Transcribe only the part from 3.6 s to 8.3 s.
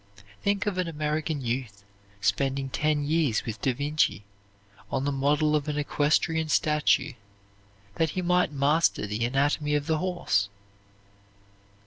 Da Vinci on the model of an equestrian statue that he